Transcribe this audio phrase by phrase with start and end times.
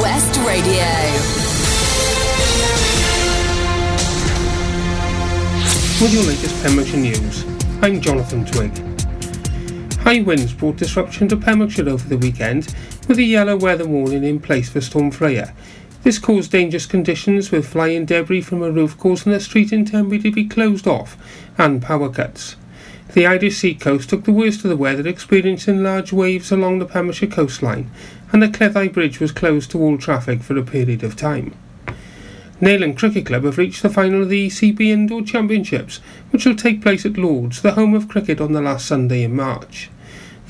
[0.00, 0.86] West Radio.
[6.00, 7.44] With your latest Pembrokeshire news,
[7.82, 8.72] I'm Jonathan Twig.
[9.98, 12.74] High winds brought disruption to Pembrokeshire over the weekend,
[13.08, 15.54] with a yellow weather warning in place for Storm Freya.
[16.02, 20.18] This caused dangerous conditions with flying debris from a roof causing the street in Tenby
[20.20, 21.18] to be closed off
[21.58, 22.56] and power cuts.
[23.12, 26.86] The Irish Sea coast took the worst of the weather, experiencing large waves along the
[26.86, 27.90] Pembrokeshire coastline,
[28.32, 31.52] and the Cleddau Bridge was closed to all traffic for a period of time.
[32.60, 35.98] Neyland Cricket Club have reached the final of the ECB Indoor Championships,
[36.30, 39.34] which will take place at Lords, the home of cricket, on the last Sunday in
[39.34, 39.90] March.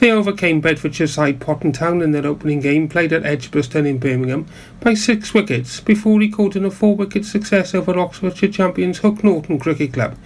[0.01, 4.47] They overcame Bedfordshire side Potton Town in their opening game played at Edgbaston in Birmingham
[4.81, 9.93] by six wickets before recording a four wicket success over Oxfordshire champions Hook Norton Cricket
[9.93, 10.17] Club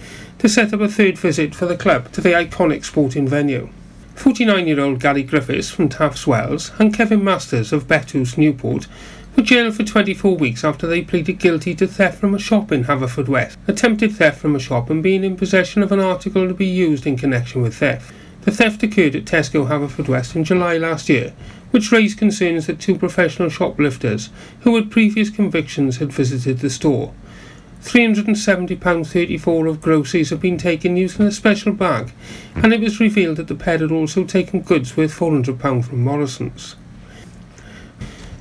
[0.45, 3.71] to set up a third visit for the club to the iconic sporting venue.
[4.15, 8.87] 49 year old Gary Griffiths from Tafts Wells and Kevin Masters of Betws Newport
[9.35, 12.85] were jailed for 24 weeks after they pleaded guilty to theft from a shop in
[12.85, 16.67] Haverfordwest, attempted theft from a shop and being in possession of an article to be
[16.67, 18.13] used in connection with theft.
[18.43, 21.33] The theft occurred at Tesco Haverfordwest in July last year,
[21.71, 24.29] which raised concerns that two professional shoplifters
[24.61, 27.15] who had previous convictions had visited the store.
[27.85, 32.13] £370.34 of groceries had been taken using a special bag,
[32.55, 36.77] and it was revealed that the pair had also taken goods worth £400 from Morrison's.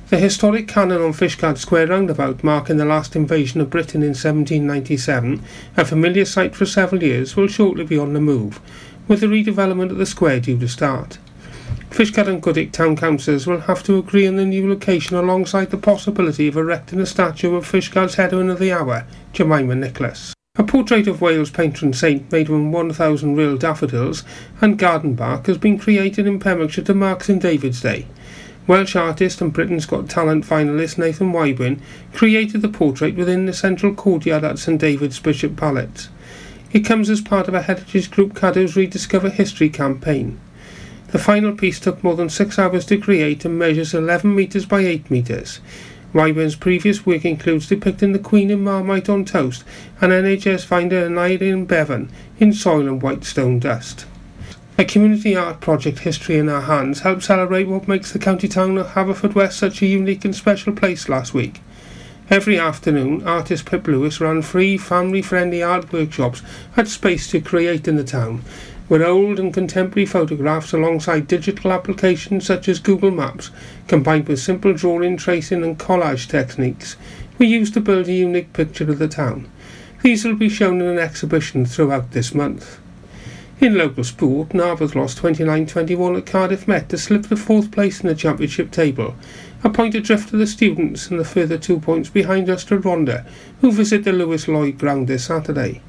[0.08, 5.42] The historic Cannon on Fishguard Square roundabout, marking the last invasion of Britain in 1797,
[5.76, 8.60] a familiar sight for several years, will shortly be on the move,
[9.08, 11.18] with the redevelopment of the square due to start.
[11.94, 15.76] Fishguard and Goodwick town councillors will have to agree on the new location alongside the
[15.76, 20.34] possibility of erecting a statue of Fishguard's heroine of the hour, Jemima Nicholas.
[20.56, 24.24] A portrait of Wales patron saint made from 1,000 real daffodils
[24.60, 28.08] and garden bark has been created in Pembrokeshire to mark St David's Day.
[28.66, 31.78] Welsh artist and Britain's Got Talent finalist Nathan Wyburn
[32.12, 36.08] created the portrait within the central courtyard at St David's Bishop Palace.
[36.72, 40.40] It comes as part of a Heritage Group Cadw's Rediscover History campaign.
[41.14, 44.80] The final piece took more than six hours to create and measures 11 metres by
[44.80, 45.60] 8 metres.
[46.12, 49.62] Wyburn's previous work includes depicting the Queen in Marmite on toast
[50.00, 52.10] and NHS finder Aneurin Bevan
[52.40, 54.06] in soil and white stone dust.
[54.76, 58.76] A community art project, History in Our Hands, helped celebrate what makes the county town
[58.76, 61.60] of Haverfordwest such a unique and special place last week.
[62.28, 66.42] Every afternoon, artist Pip Lewis ran free, family friendly art workshops
[66.76, 68.42] at Space to Create in the town,
[68.88, 73.50] where old and contemporary photographs alongside digital applications such as Google Maps,
[73.88, 76.96] combined with simple drawing, tracing, and collage techniques,
[77.38, 79.48] were used to build a unique picture of the town.
[80.02, 82.78] These will be shown in an exhibition throughout this month.
[83.60, 88.08] In local sport, Narberth lost 29-21 at Cardiff Met to slip to fourth place in
[88.08, 89.14] the championship table,
[89.62, 93.24] a point adrift to the students and the further two points behind us to Rhondda,
[93.62, 95.80] who visit the Lewis Lloyd ground this Saturday.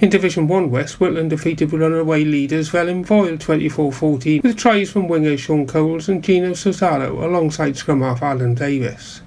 [0.00, 5.66] In Division 1 West, Whitland defeated runaway leaders Felinfoel 24-14 with tries from wingers Sean
[5.66, 9.20] Coles and Gino Cesaro alongside scrum half Alan Davis.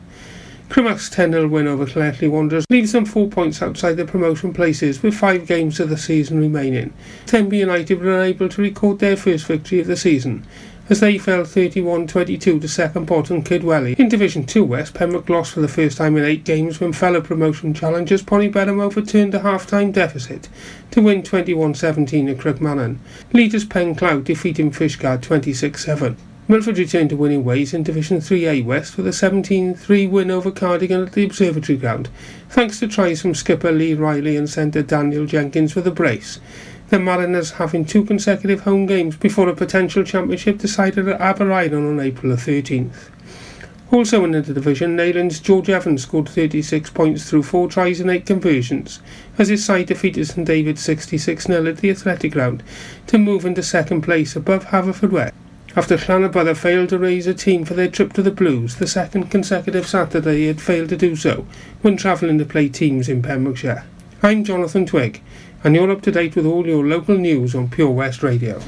[0.69, 5.13] Crymych's 10-0 win over Llanelli Wanderers leaves them four points outside the promotion places with
[5.13, 6.91] five games of the season remaining.
[7.27, 10.43] Tenby United were unable to record their first victory of the season
[10.89, 13.97] as they fell 31-22 to second bottom Kidwelly.
[13.97, 17.21] In Division 2 West, Pembroke lost for the first time in eight games when fellow
[17.21, 20.49] promotion challengers Pontyberem overturned a half-time deficit
[20.91, 22.97] to win 21-17 at Crickmarren.
[23.31, 26.17] Leaders Penclawdd defeating Fishguard 26-7.
[26.45, 31.03] Milford returned to winning ways in Division 3A West with a 17-3 win over Cardigan
[31.07, 32.09] at the Observatory Ground,
[32.49, 36.41] thanks to tries from skipper Lee Riley and centre Daniel Jenkins with a brace.
[36.89, 41.99] The Mariners having two consecutive home games before a potential championship decided at Aberaeron on
[41.99, 43.09] April the 13th.
[43.91, 48.25] Also in the division, Neyland's George Evans scored 36 points through 4 tries and 8
[48.25, 48.99] conversions,
[49.37, 52.63] as his side defeated St David 66-0 at the Athletic Ground
[53.07, 55.31] to move into second place above Haverfordwest.
[55.75, 59.31] After Llanybydder failed to raise a team for their trip to the Blues, the second
[59.31, 61.47] consecutive Saturday had failed to do so
[61.81, 63.83] when travelling to play teams in Pembrokeshire.
[64.21, 65.21] I'm Jonathan Twig,
[65.63, 68.61] and you're up to date with all your local news on Pure West Radio.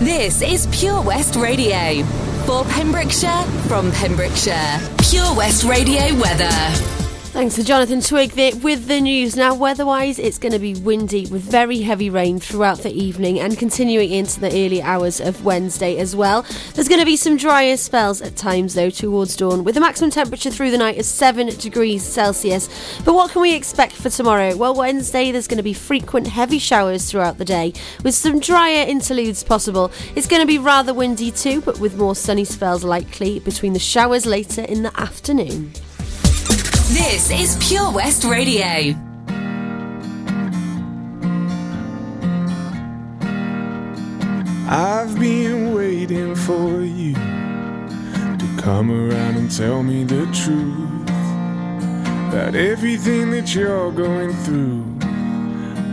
[0.00, 2.02] This is Pure West Radio.
[2.44, 4.80] For Pembrokeshire, from Pembrokeshire.
[4.98, 7.01] Pure West Radio weather.
[7.32, 9.36] Thanks to Jonathan Twig there with the news.
[9.36, 13.56] Now, weather-wise, it's going to be windy with very heavy rain throughout the evening and
[13.56, 16.44] continuing into the early hours of Wednesday as well.
[16.74, 20.10] There's going to be some drier spells at times, though, towards dawn, with the maximum
[20.10, 22.68] temperature through the night of 7 degrees Celsius.
[23.02, 24.54] But what can we expect for tomorrow?
[24.54, 27.72] Well, Wednesday, there's going to be frequent heavy showers throughout the day,
[28.04, 29.90] with some drier interludes possible.
[30.14, 33.78] It's going to be rather windy too, but with more sunny spells likely between the
[33.78, 35.72] showers later in the afternoon.
[36.88, 38.94] This is Pure West Radio.
[44.68, 51.08] I've been waiting for you to come around and tell me the truth
[52.28, 54.84] about everything that you're going through.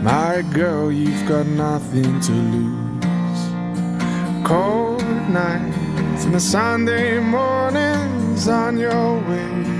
[0.02, 3.04] My girl, you've got nothing to lose.
[4.44, 9.79] Cold nights and the Sunday mornings on your way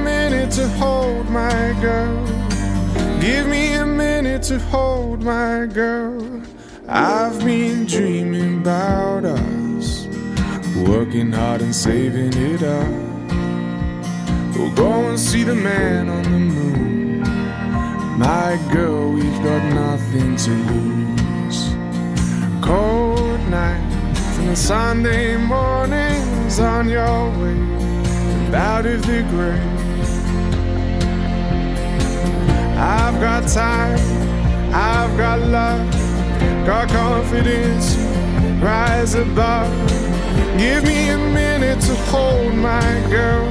[0.51, 2.25] minute to hold my girl.
[3.21, 6.41] Give me a minute to hold my girl.
[6.89, 10.07] I've been dreaming about us,
[10.75, 12.89] working hard and saving it up.
[14.55, 17.21] We'll go and see the man on the moon.
[18.19, 21.69] My girl, we've got nothing to lose.
[22.61, 27.61] Cold nights and Sunday mornings on your way
[28.53, 29.70] out of the grave.
[32.83, 33.99] I've got time,
[34.73, 35.91] I've got love,
[36.65, 37.95] got confidence,
[38.59, 39.69] rise above.
[40.57, 43.45] Give me a minute to hold my girl.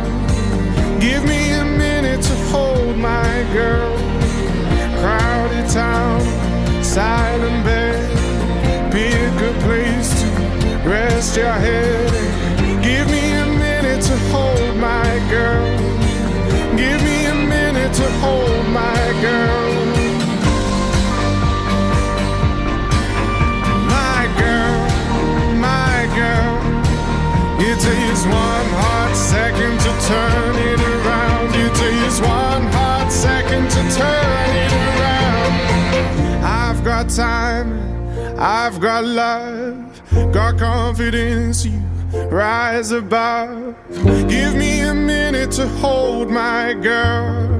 [0.98, 3.96] Give me a minute to hold my girl.
[4.98, 6.20] Crowded town,
[6.82, 8.90] silent bed.
[8.90, 12.10] Pick a good place to rest your head.
[12.82, 15.78] Give me a minute to hold my girl.
[16.76, 17.49] Give me a
[17.94, 19.70] to hold my girl.
[23.88, 24.80] My girl,
[25.58, 26.56] my girl.
[27.60, 31.48] It takes one hot second to turn it around.
[31.54, 35.52] It takes one hot second to turn it around.
[36.44, 37.70] I've got time,
[38.38, 41.64] I've got love, got confidence.
[41.64, 41.80] You
[42.30, 43.74] rise above.
[44.28, 47.59] Give me a minute to hold my girl.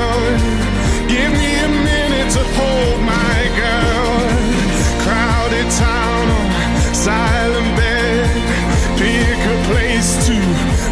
[2.35, 4.19] To hold my girl.
[5.03, 6.27] Crowded town,
[6.93, 8.29] silent bed.
[8.97, 10.35] Pick a place to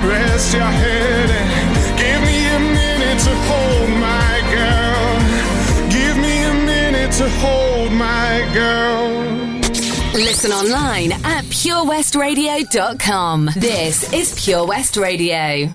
[0.07, 1.29] rest your head.
[1.29, 5.09] And Give me a minute to hold my girl.
[5.89, 9.07] Give me a minute to hold my girl.
[10.13, 13.49] Listen online at purewestradio.com.
[13.55, 15.69] This is Pure West Radio.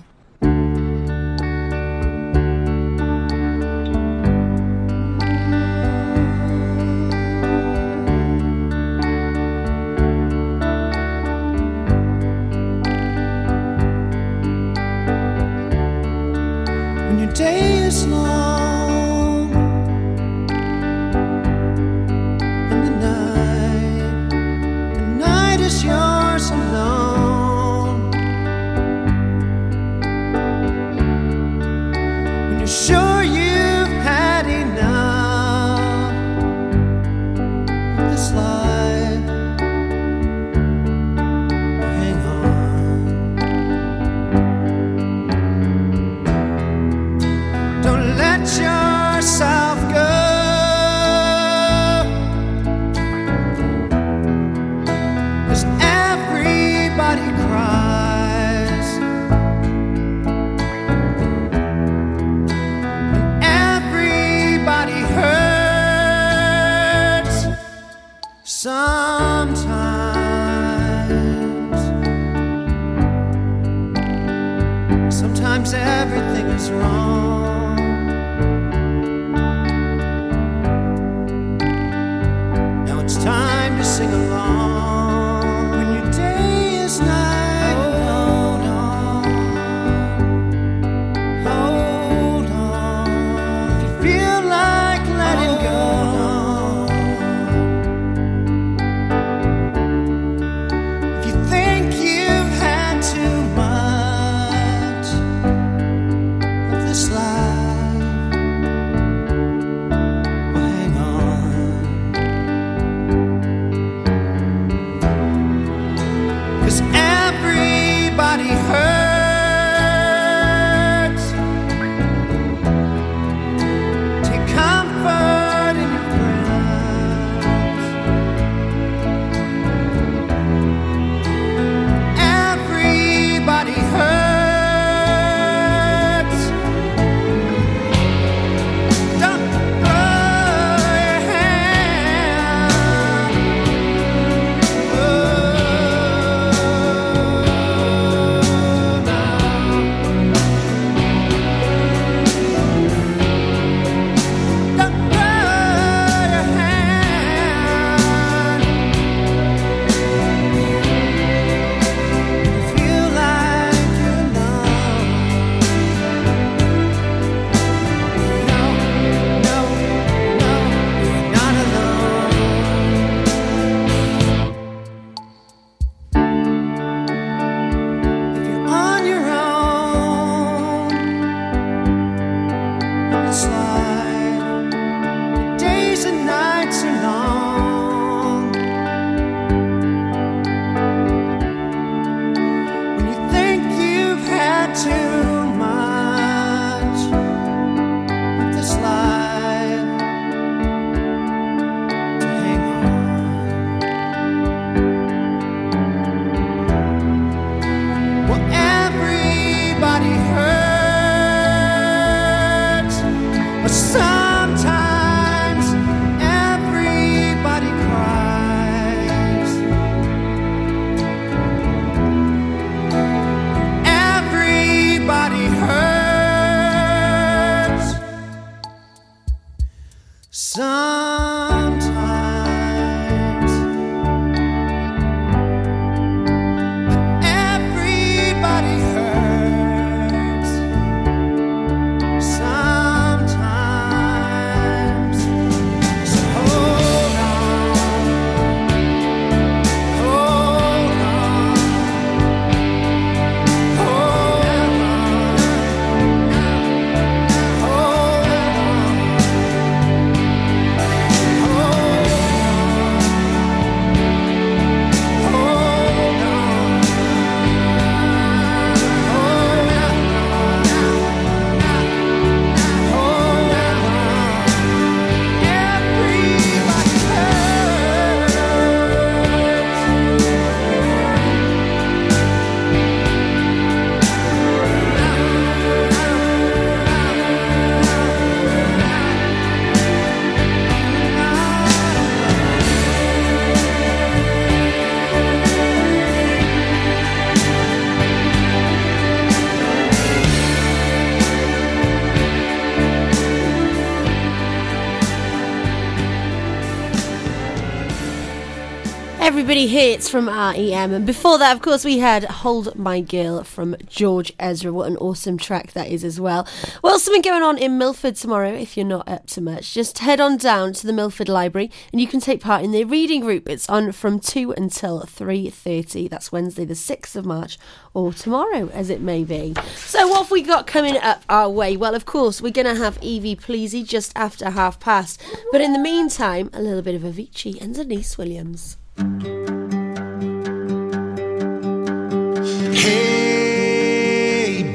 [309.95, 310.91] Hits from REM.
[310.91, 314.73] And before that, of course, we had Hold My Girl from George Ezra.
[314.73, 316.45] What an awesome track that is as well.
[316.83, 319.73] Well, something going on in Milford tomorrow, if you're not up to much.
[319.73, 322.83] Just head on down to the Milford Library and you can take part in the
[322.83, 323.47] reading group.
[323.47, 326.09] It's on from 2 until 3.30.
[326.09, 327.57] That's Wednesday the 6th of March
[327.93, 329.53] or tomorrow, as it may be.
[329.77, 331.77] So what have we got coming up our way?
[331.77, 335.23] Well, of course, we're going to have Evie Pleasy just after half past.
[335.53, 338.75] But in the meantime, a little bit of Avicii and Deniece Williams.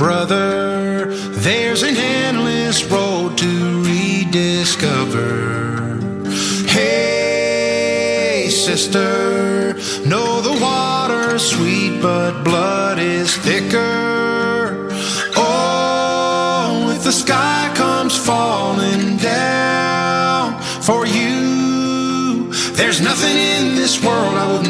[0.01, 1.15] Brother,
[1.45, 5.29] there's an endless road to rediscover.
[6.67, 9.75] Hey, sister,
[10.09, 14.89] know the water's sweet, but blood is thicker.
[15.37, 24.51] Oh, if the sky comes falling down for you, there's nothing in this world I
[24.51, 24.70] wouldn't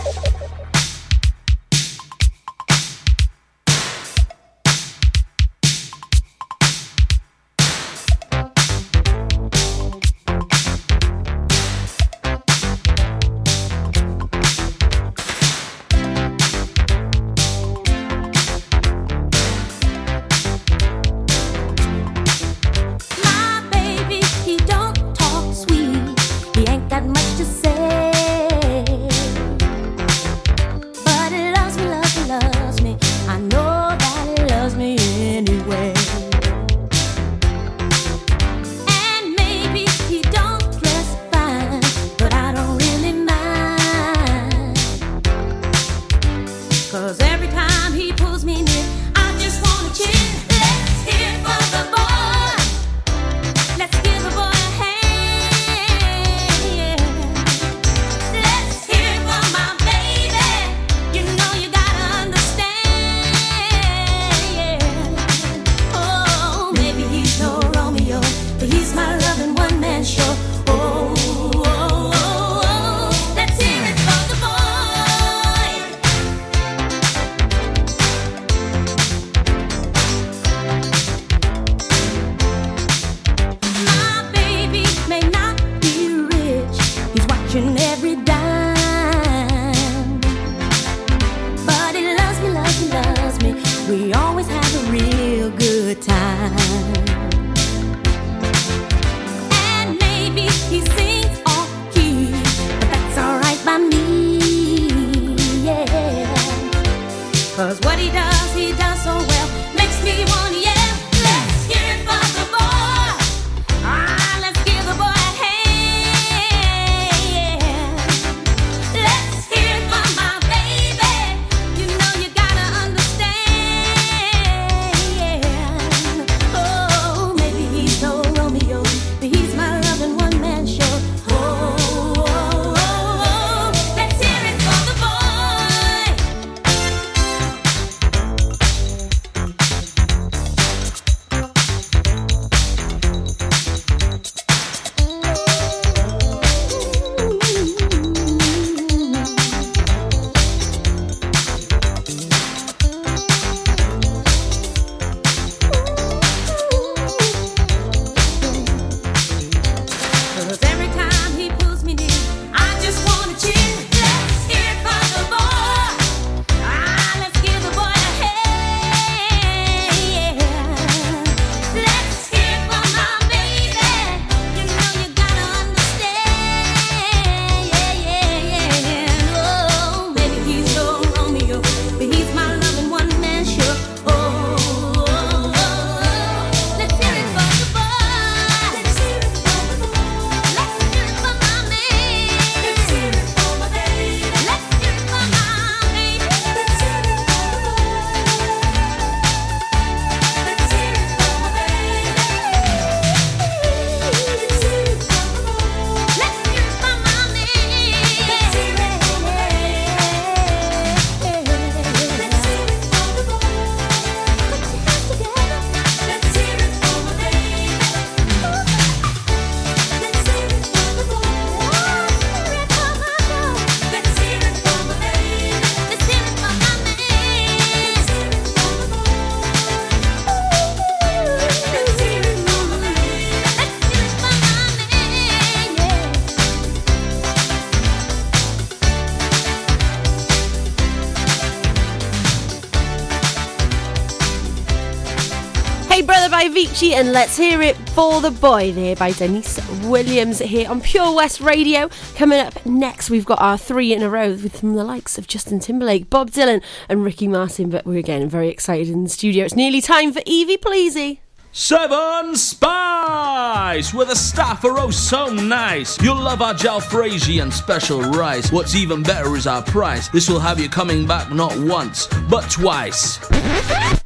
[246.31, 251.15] Avicii and Let's Hear It for the Boy there by Deniece Williams here on Pure
[251.15, 251.89] West Radio.
[252.15, 255.27] Coming up next, we've got our three in a row with from the likes of
[255.27, 257.69] Justin Timberlake, Bob Dylan, and Ricky Martin.
[257.69, 259.45] But we're again very excited in the studio.
[259.45, 261.21] It's nearly time for Evie Pleasy.
[261.53, 263.93] Seven Spice!
[263.93, 266.01] Where the staff are oh so nice.
[266.01, 268.51] You'll love our jalfrezi and special rice.
[268.51, 270.07] What's even better is our price.
[270.07, 273.19] This will have you coming back not once, but twice.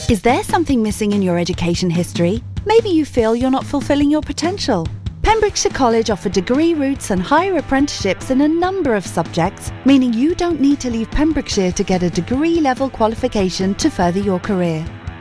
[0.07, 2.43] Is there something missing in your education history?
[2.65, 4.87] Maybe you feel you're not fulfilling your potential.
[5.23, 10.35] Pembrokeshire College offer degree routes and higher apprenticeships in a number of subjects, meaning you
[10.35, 14.85] don't need to leave Pembrokeshire to get a degree level qualification to further your career.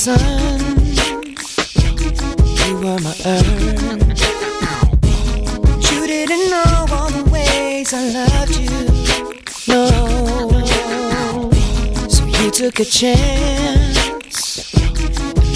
[0.00, 0.60] Sun,
[2.64, 3.82] you were my earth.
[5.92, 8.70] You didn't know all the ways I loved you.
[9.68, 9.84] No,
[12.08, 14.72] so you took a chance,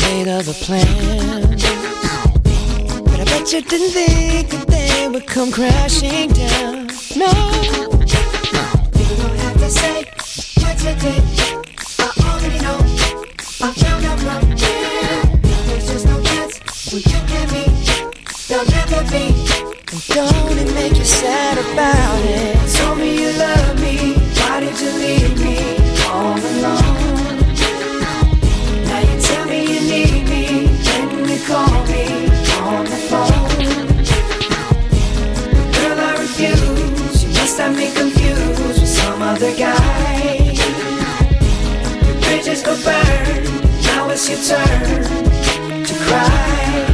[0.02, 1.64] made other plans.
[3.08, 6.88] But I bet you didn't think that they would come crashing down.
[7.16, 7.32] No,
[8.98, 10.04] you don't have to say
[10.60, 11.22] what you did.
[11.98, 12.78] I already know.
[13.62, 13.93] I
[18.86, 22.76] Don't it make you sad about it?
[22.76, 24.12] Told me you love me.
[24.36, 25.56] Why did you leave me
[26.04, 27.38] all alone?
[28.84, 30.68] Now you tell me you need me.
[30.84, 32.04] When you call me
[32.60, 33.48] on the phone.
[35.72, 37.24] Girl, I refuse.
[37.24, 40.54] You must have me confused with some other guy.
[42.20, 42.62] Bridges.
[43.86, 46.93] Now it's your turn to cry.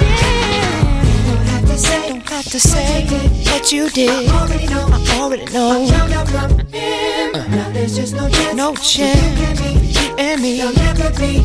[2.51, 3.05] To say
[3.45, 4.09] what you did.
[4.29, 4.85] I already know.
[4.91, 5.85] I already know.
[5.85, 7.47] Uh-huh.
[7.47, 8.55] Now there's just no chance.
[8.55, 9.39] No chance.
[9.95, 10.57] You and me.
[10.57, 11.37] There'll never be.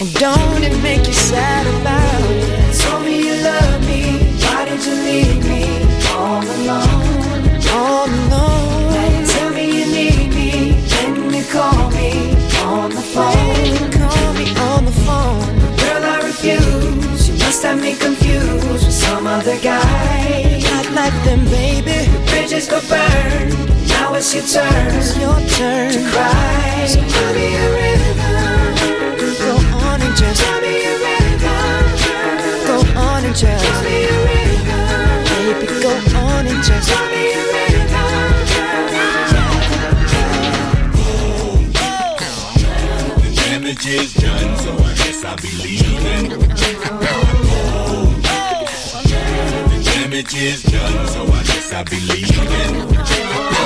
[0.00, 2.80] And don't it make you sad about it?
[2.80, 4.32] Told me you love me.
[4.40, 5.64] Why did you leave me
[6.16, 7.68] all alone?
[7.68, 8.57] All alone.
[24.38, 24.94] Your turn.
[24.94, 26.86] It's your turn to cry.
[26.86, 28.18] So tell me a rhythm.
[29.38, 31.42] Go on and just tell me a rhythm.
[32.66, 34.58] Go on and just tell me a rhythm.
[35.26, 37.48] Baby, go on and just tell me a
[43.22, 46.28] The damage is done, so I guess I'll be leaving.
[46.28, 46.36] The
[49.84, 53.57] damage is done, so I guess I'll be leaving.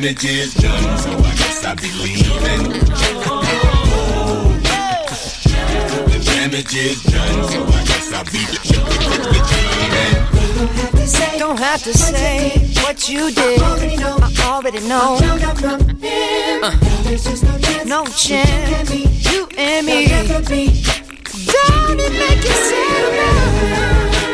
[0.00, 2.72] The damage is done, so I guess I'll be leaving.
[6.08, 8.38] The damage is done, so I guess I'll be
[11.28, 11.38] leaving.
[11.38, 12.50] Don't have to say
[12.82, 13.60] what you did.
[13.60, 15.18] I already know.
[16.62, 16.72] Uh,
[17.84, 18.90] no chance.
[19.30, 20.06] You and me.
[20.06, 24.29] Don't it make you sad?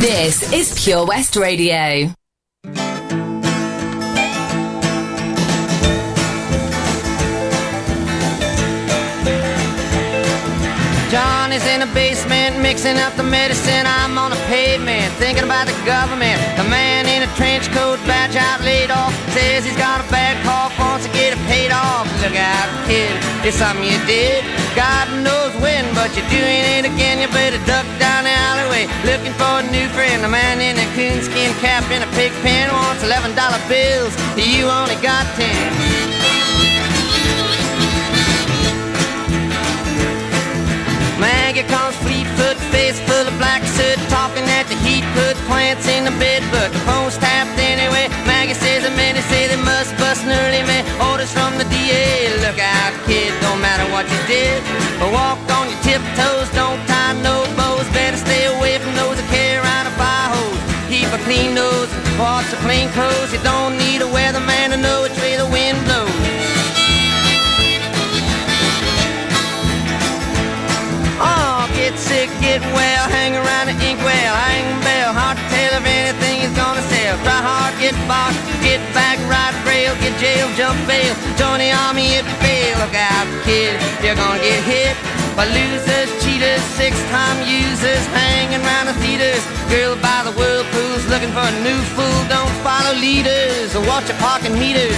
[0.00, 2.12] This is Pure West Radio.
[11.10, 13.86] Johnny's in the basement mixing up the medicine.
[13.86, 16.36] I'm on the pavement thinking about the government.
[16.58, 20.36] The man in a trench coat, badge out laid off, says he's got a bad
[20.44, 22.04] cough, wants to get it paid off.
[22.20, 24.67] Look out, kid, it's something you did.
[24.76, 27.20] God knows when, but you're doing it again.
[27.20, 30.22] You better duck down the alleyway looking for a new friend.
[30.22, 34.14] The man in a coonskin cap and a pig pen wants eleven dollar bills.
[34.36, 35.72] You only got ten.
[41.18, 46.04] Maggie comes fleet-foot, face full of black soot, talking at the heat, put plants in
[46.06, 48.06] the bed, but the phone's tapped anyway.
[48.22, 50.86] Maggie says the men say they must bust an early man.
[51.10, 51.66] Orders from the
[51.98, 54.62] DA, look out, kid, don't matter what you did.
[55.10, 59.58] Walk on your tiptoes, don't tie no bows, better stay away from those that carry
[59.58, 60.62] around a fire hose.
[60.86, 63.32] Keep a clean nose, wash your clean clothes.
[63.34, 66.14] You don't need a weatherman to know which way the wind blows.
[71.18, 75.82] Oh, get sick, get well, hang around the inkwell, hang bell, hard to tell if
[75.82, 77.18] anything is gonna sell.
[77.26, 78.34] Try hard, get back,
[79.88, 82.78] rail, get jail, jump bail, join the army if you fail.
[82.78, 84.96] Look out, kid, you're gonna get hit
[85.36, 89.42] by losers, cheaters, six-time users, hanging around the theaters.
[89.70, 92.20] Girl by the whirlpools, looking for a new fool.
[92.28, 94.96] Don't follow leaders or watch your parking meters.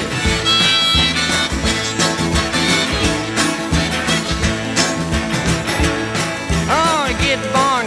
[6.73, 7.80] Oh, get born,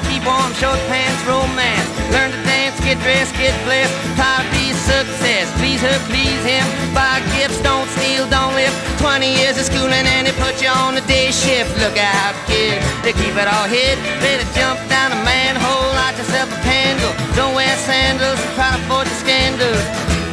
[0.63, 1.87] short pants, romance.
[2.15, 3.91] Learn to dance, get dressed, get blessed.
[4.15, 5.51] Try to be success.
[5.59, 6.63] Please her, please him.
[6.95, 8.71] Buy gifts, don't steal, don't live.
[9.03, 11.75] 20 years of schooling and they put you on the day shift.
[11.83, 13.99] Look out, kid, they keep it all hid.
[14.23, 17.11] Better jump down a manhole, light yourself a candle.
[17.35, 19.83] Don't wear sandals, try to avoid the scandals.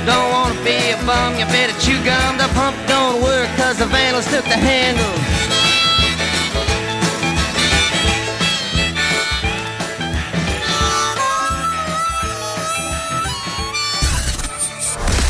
[0.07, 2.38] Don't wanna be a bum, you better chew gum.
[2.38, 5.39] The pump don't work cause the vandals took the handle.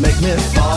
[0.00, 0.69] make me fall.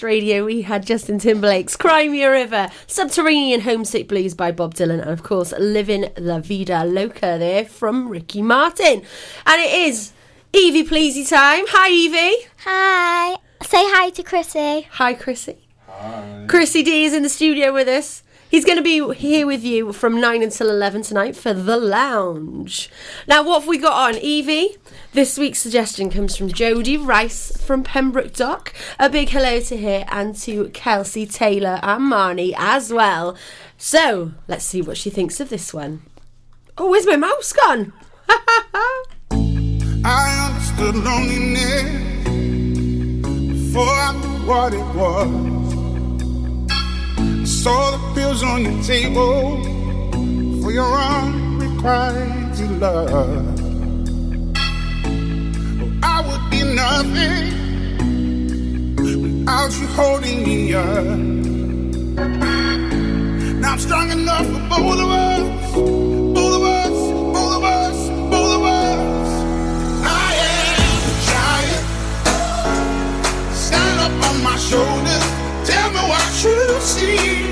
[0.00, 4.74] Blast Radio, we had Justin Timberlake's Cry Me a River, Subterranean Homesick Blues by Bob
[4.74, 9.02] Dylan, and of course, Living La Vida Loca there from Ricky Martin.
[9.44, 10.12] And it is
[10.54, 11.66] Evie Pleasy time.
[11.68, 12.46] Hi, Evie.
[12.64, 13.36] Hi.
[13.62, 14.88] Say hi to Chrissy.
[14.92, 15.58] Hi, Chrissy.
[15.86, 16.46] Hi.
[16.48, 18.22] Chrissy D is in the studio with us.
[18.50, 22.90] He's going to be here with you from 9 until 11 tonight for The Lounge.
[23.28, 24.20] Now, what have we got on?
[24.20, 24.76] Evie,
[25.12, 28.74] this week's suggestion comes from Jodie Rice from Pembroke Dock.
[28.98, 33.36] A big hello to her and to Kelsey Taylor and Marnie as well.
[33.78, 36.02] So, let's see what she thinks of this one.
[36.76, 37.92] Oh, where's my mouse gone?
[40.04, 41.84] I understood loneliness
[43.52, 45.59] before I knew what it was.
[47.62, 49.62] Saw the pills on your table
[50.62, 53.60] for your unrequited love.
[56.02, 57.52] I would be nothing
[58.96, 61.18] without you holding me up.
[63.60, 65.42] Now I'm strong enough for both of us,
[66.32, 66.96] both of us,
[67.36, 69.28] both of us, both of us.
[70.06, 71.84] I am a giant.
[73.54, 75.26] Stand up on my shoulders.
[75.68, 77.49] Tell me what you see.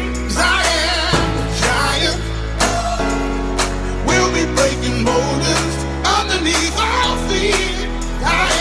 [4.06, 5.74] We'll be breaking boulders
[6.04, 8.57] underneath our feet.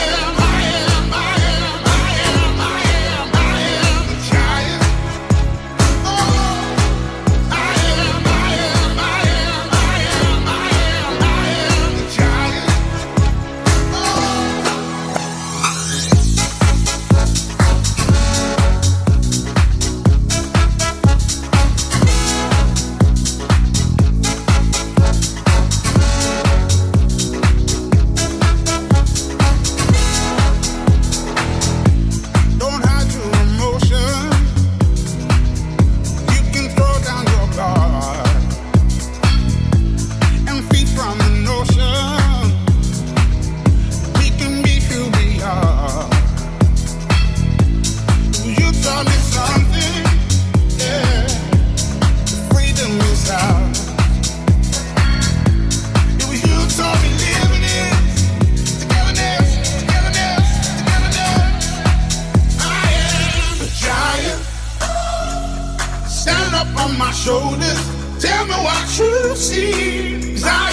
[66.88, 67.80] On my shoulders.
[68.20, 70.34] Tell me what you see.
[70.34, 70.68] 'Cause I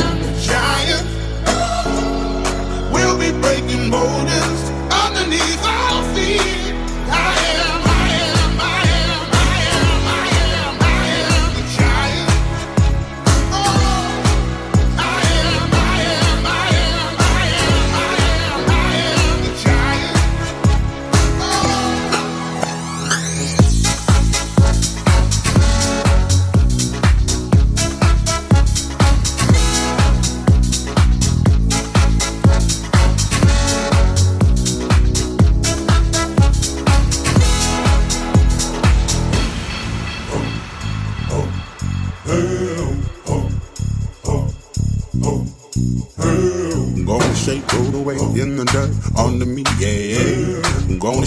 [0.00, 1.06] am a giant.
[2.92, 4.60] We'll be breaking boulders
[5.04, 5.62] underneath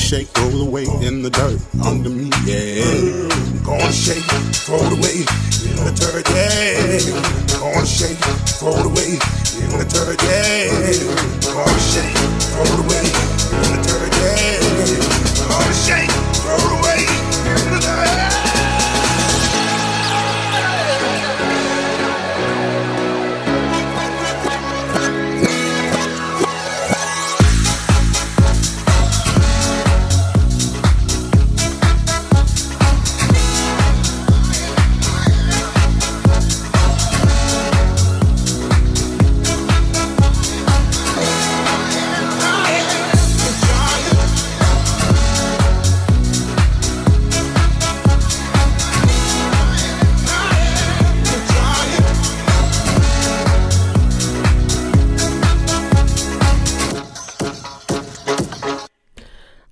[0.09, 2.81] shake, roll the weight in the dirt under me, yeah.
[3.63, 4.23] Gonna shake,
[4.65, 5.29] throw the weight
[5.69, 7.59] in the dirt, yeah.
[7.59, 8.17] Gonna shake,
[8.57, 9.21] throw the weight
[9.61, 11.53] in the dirt, yeah.
[11.53, 13.38] Gonna shake, throw the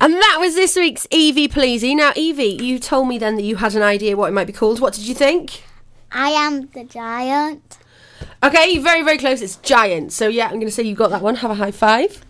[0.08, 1.94] And that was this week's Evie Pleasy.
[1.94, 4.54] Now, Evie, you told me then that you had an idea what it might be
[4.54, 4.80] called.
[4.80, 5.64] What did you think?
[6.10, 7.76] I am the giant.
[8.42, 9.42] Okay, very, very close.
[9.42, 10.14] It's giant.
[10.14, 11.34] So, yeah, I'm going to say you got that one.
[11.34, 12.24] Have a high five.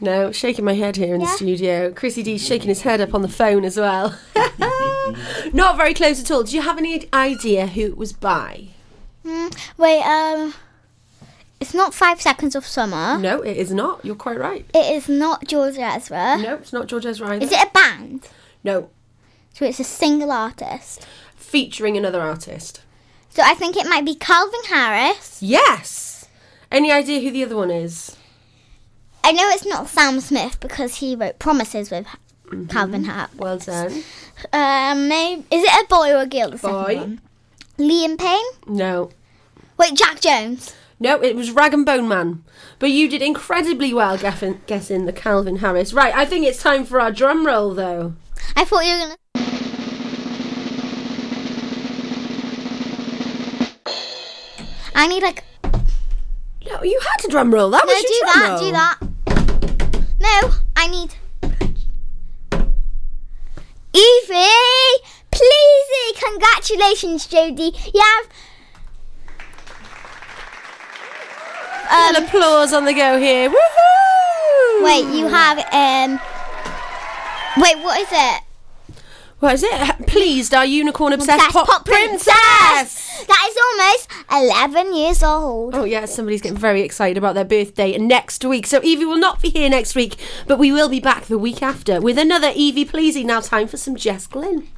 [0.00, 1.36] No, shaking my head here in the Yeah.
[1.36, 1.92] studio.
[1.92, 4.18] Chrissy D's shaking his head up on the phone as well.
[5.52, 6.42] Not very close at all.
[6.42, 8.68] Do you have any idea who it was by?
[9.24, 10.54] mm, wait, um,
[11.60, 13.18] it's not Five Seconds of Summer.
[13.18, 14.04] No, it is not.
[14.04, 14.66] You're quite right.
[14.74, 16.36] It is not George Ezra.
[16.38, 17.44] No, it's not George Ezra either.
[17.44, 18.28] Is it a band?
[18.62, 18.90] No,
[19.54, 21.06] So it's a single artist.
[21.36, 22.80] featuring another artist.
[23.36, 25.42] So I think it might be Calvin Harris.
[25.42, 26.26] Yes.
[26.72, 28.16] Any idea who the other one is?
[29.22, 32.06] I know it's not Sam Smith because he wrote Promises with
[32.70, 33.34] Calvin Harris.
[33.36, 34.02] Well done.
[34.54, 36.48] Um, maybe is it a boy or a girl?
[36.52, 37.18] The Boy.
[37.76, 38.74] Liam Payne.
[38.74, 39.10] No.
[39.76, 40.74] Wait, Jack Jones.
[40.98, 42.42] No, it was Rag and Bone Man.
[42.78, 45.92] But you did incredibly well guessing, guessing the Calvin Harris.
[45.92, 48.14] Right, I think it's time for our drum roll, though.
[48.56, 49.16] I thought you were gonna.
[54.96, 55.44] I need like.
[56.66, 57.68] No, you had to drum roll.
[57.70, 58.48] That no, was your do drum that.
[58.48, 58.58] roll.
[58.58, 58.98] Do that.
[60.18, 61.14] No, I need.
[63.92, 67.92] Evie, please, congratulations, Jodie.
[67.94, 68.26] You have.
[72.14, 73.50] Little applause on the go here.
[73.50, 74.82] Woohoo!
[74.84, 76.18] Wait, you have um.
[77.62, 78.42] Wait, what is it?
[79.40, 80.06] What is it?
[80.06, 82.34] Pleased, our unicorn obsessed pop, Pop princess.
[82.82, 83.05] Is
[83.70, 85.74] almost eleven years old.
[85.74, 88.66] Oh yeah, somebody's getting very excited about their birthday next week.
[88.66, 91.62] So Evie will not be here next week, but we will be back the week
[91.62, 93.24] after with another Evie Pleasy.
[93.24, 94.68] Now time for some Jess Glynne.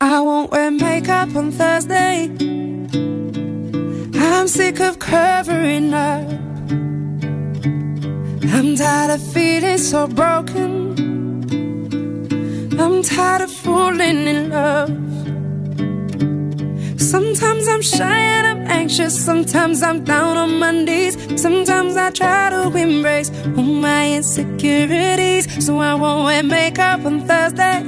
[0.00, 2.30] I won't wear makeup on Thursday.
[4.14, 6.26] I'm sick of covering up.
[8.52, 10.98] I'm tired of feeling so broken.
[12.80, 14.90] I'm tired of falling in love.
[17.10, 19.18] Sometimes I'm shy and I'm anxious.
[19.18, 21.16] Sometimes I'm down on my knees.
[21.42, 25.66] Sometimes I try to embrace all my insecurities.
[25.66, 27.82] So I won't wear makeup on Thursday.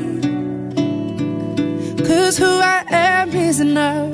[2.05, 4.13] Cause who I am is enough.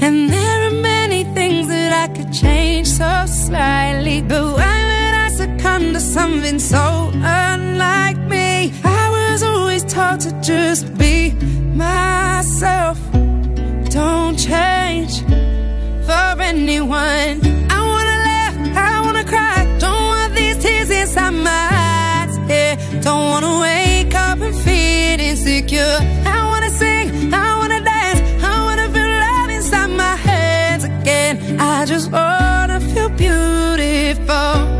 [0.00, 4.22] And there are many things that I could change so slightly.
[4.22, 8.72] But why would I succumb to something so unlike me?
[8.84, 11.34] I was always taught to just be
[11.82, 12.98] myself.
[13.98, 15.14] Don't change
[16.06, 17.34] for anyone.
[17.76, 18.54] I wanna laugh,
[18.90, 19.56] I wanna cry.
[19.84, 22.34] Don't want these tears inside my eyes.
[22.48, 22.74] Yeah,
[23.06, 25.98] don't wanna wake up and feel insecure.
[26.36, 28.20] I wanna sing, I wanna dance,
[28.50, 31.34] I wanna feel love inside my hands again.
[31.60, 34.71] I just wanna feel beautiful.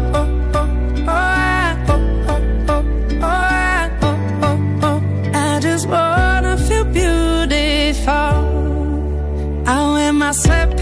[10.33, 10.82] Wear my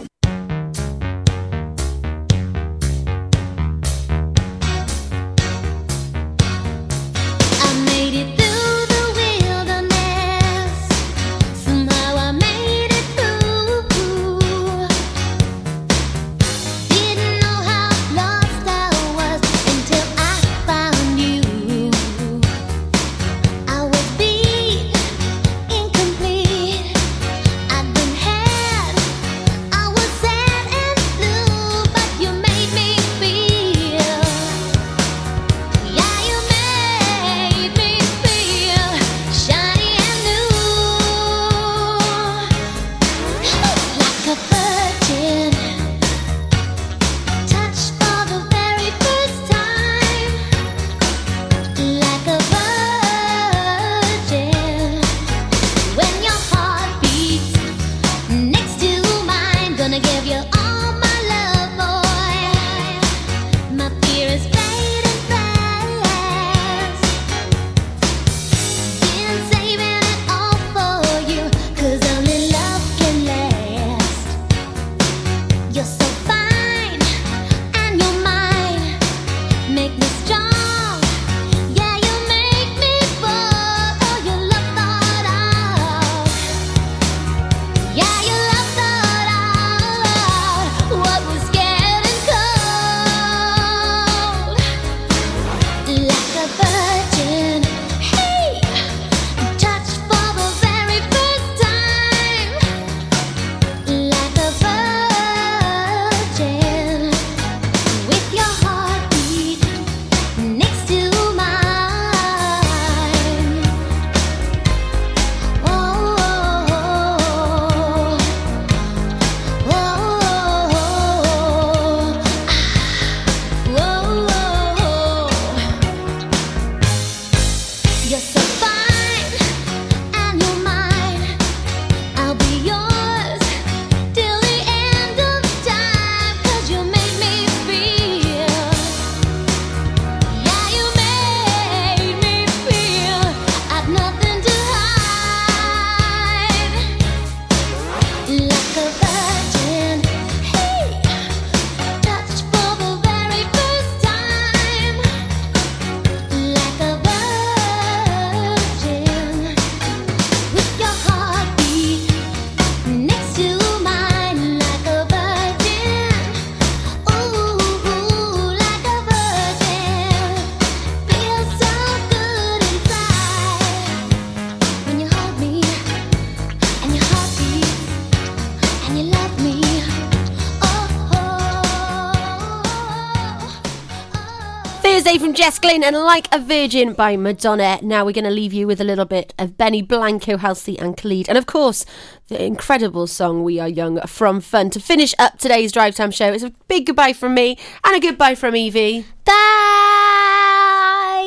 [185.71, 187.79] Glynne and Like a Virgin by Madonna.
[187.81, 190.97] Now we're going to leave you with a little bit of Benny Blanco, Halsey and
[190.97, 191.29] Khalid.
[191.29, 191.85] And of course,
[192.27, 194.69] the incredible song We Are Young from Fun.
[194.71, 198.01] To finish up today's Drive Time show, it's a big goodbye from me and a
[198.05, 199.05] goodbye from Evie.
[199.23, 199.31] Bye!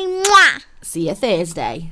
[0.07, 0.61] Mwah!
[0.83, 1.91] See you Thursday.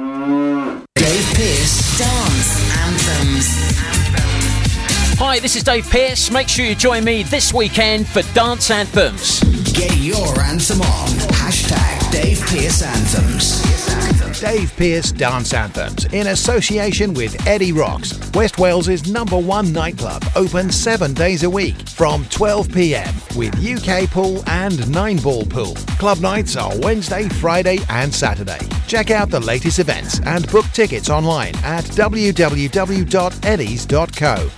[0.21, 3.47] Dave Pearce Dance Anthems.
[5.17, 6.29] Hi, this is Dave Pearce.
[6.29, 9.39] Make sure you join me this weekend for Dance Anthems.
[9.73, 11.09] Get your anthem on.
[11.33, 13.80] Hashtag Dave Pearce Anthems.
[14.41, 20.71] Dave Pearce Dance Anthems in association with Eddie Rocks, West Wales's number one nightclub, open
[20.71, 25.75] seven days a week from 12 pm with UK pool and nine ball pool.
[25.99, 28.57] Club nights are Wednesday, Friday, and Saturday.
[28.87, 32.27] Check out the latest events and book tickets online at www.eddies.co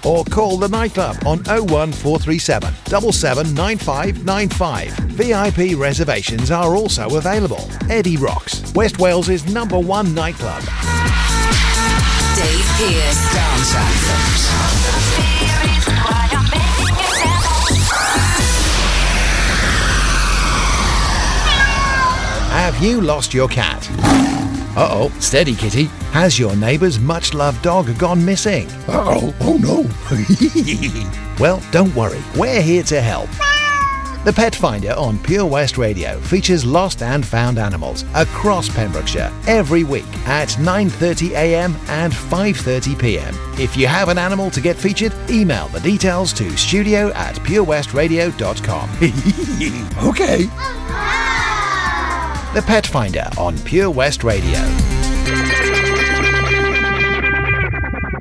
[0.09, 5.03] or call the nightclub on 01437 779595.
[5.13, 7.69] VIP reservations are also available.
[7.89, 10.61] Eddie Rocks, West Wales's number one nightclub.
[12.36, 14.43] Dave Pearce Dance Anthems.
[22.51, 23.88] Have you lost your cat?
[24.76, 25.86] Uh oh, steady kitty.
[26.11, 28.67] Has your neighbour's much loved dog gone missing?
[28.88, 31.34] Uh oh, oh no.
[31.39, 33.30] well, don't worry, we're here to help.
[34.24, 39.84] The Pet Finder on Pure West Radio features lost and found animals across Pembrokeshire every
[39.84, 43.36] week at 9:30am and 5:30pm.
[43.59, 48.89] If you have an animal to get featured, email the details to studio at purewestradio.com.
[50.07, 50.43] okay.
[52.53, 54.59] The Pet Finder on Pure West Radio.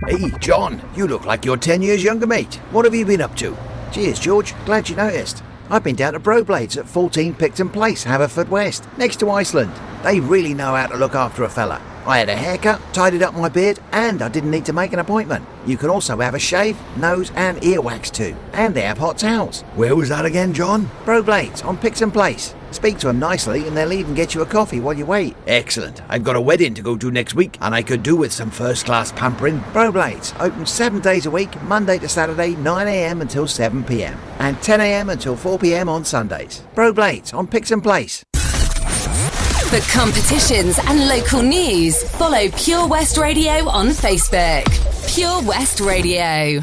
[0.08, 2.56] Hey, John, you look like you're 10 years younger, mate.
[2.72, 3.56] What have you been up to?
[3.92, 4.52] Cheers, George.
[4.64, 5.44] Glad you noticed.
[5.72, 9.72] I've been down to Broblades at 14 Picton Place, Haverfordwest, next to Iceland.
[10.02, 11.80] They really know how to look after a fella.
[12.06, 14.98] I had a haircut, tidied up my beard, and I didn't need to make an
[14.98, 15.46] appointment.
[15.64, 18.36] You can also have a shave, nose, and ear wax too.
[18.52, 19.62] And they have hot towels.
[19.74, 20.90] Where was that again, John?
[21.06, 22.54] Broblades on Picton Place.
[22.72, 25.36] Speak to them nicely and they'll even get you a coffee while you wait.
[25.46, 26.02] Excellent.
[26.08, 28.50] I've got a wedding to go to next week and I could do with some
[28.50, 29.60] first class pampering.
[29.72, 34.16] Broblades, open seven days a week, Monday to Saturday, 9am until 7pm.
[34.38, 36.62] And 10am until 4pm on Sundays.
[36.74, 38.24] Broblades on Picton Place.
[39.72, 44.66] For competitions and local news, follow Pure West Radio on Facebook.
[45.14, 46.62] Pure West Radio.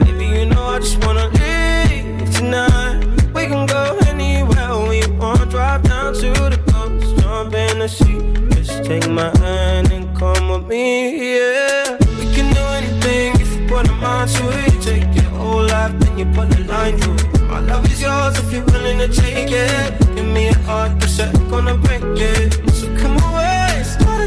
[0.00, 3.04] Baby, you know I just wanna leave tonight.
[3.34, 5.50] We can go anywhere we want.
[5.50, 8.20] Drive down to the coast, jump in the sea.
[8.54, 11.96] Just take my hand and come with me, yeah.
[12.18, 14.82] We can do anything if you put a mind to it.
[14.82, 17.42] Take your whole life, then you put a line through it.
[17.42, 19.98] My love is yours if you're willing to take it.
[20.14, 22.52] Give me a heart, cause I'm gonna break it.
[22.74, 23.25] So come away,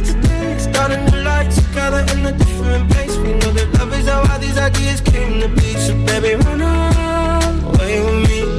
[0.05, 3.15] starting life together in a different place.
[3.17, 5.73] We know that love is how all these ideas came to be.
[5.75, 8.58] So baby, run away with me.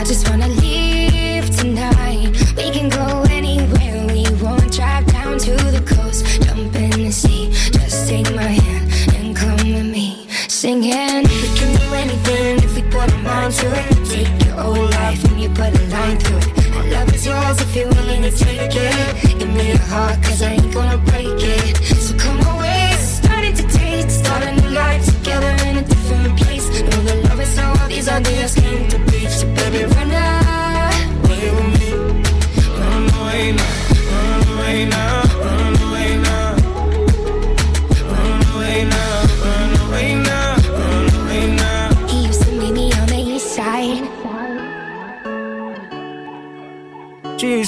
[0.00, 2.32] I just wanna leave tonight.
[2.56, 4.72] We can go anywhere we want.
[4.72, 7.50] Drive down to the coast, jump in the sea.
[7.52, 11.24] Just take my hand and come with me, singing.
[11.42, 14.08] We can do anything if we put our mind to it.
[14.08, 16.70] Take your whole life and you put a line through it.
[16.74, 19.38] My love is yours if you're willing to take it.
[19.38, 21.39] Give me your heart, cause I ain't gonna break it.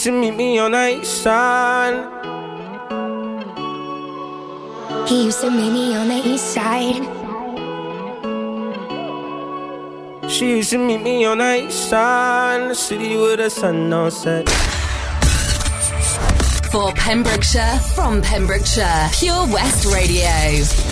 [0.05, 1.95] Used to meet me on the east side.
[5.09, 6.97] He used to meet me on the east side.
[10.29, 14.11] She used to meet me on the east side, the city where the sun don't
[14.11, 14.49] set.
[16.73, 20.92] For Pembrokeshire, from Pembrokeshire, Pure West Radio.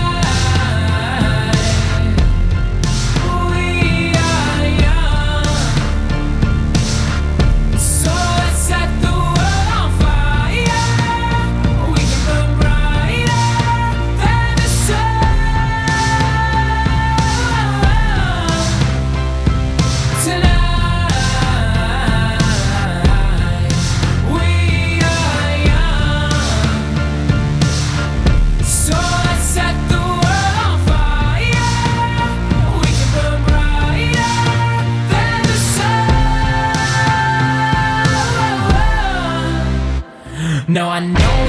[40.71, 41.40] No, I know